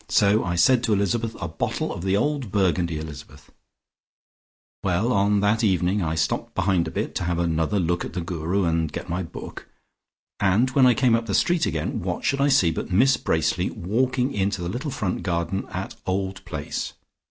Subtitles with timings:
[0.09, 3.51] So I said to Elizabeth, 'A bottle of the old Burgundy, Elizabeth,'
[4.83, 8.21] Well, on that evening I stopped behind a bit, to have another look at the
[8.21, 9.67] Guru, and get my book,
[10.39, 13.69] and when I came up the street again, what should I see but Miss Bracely
[13.69, 16.93] walking in to the little front garden at 'Old Place.'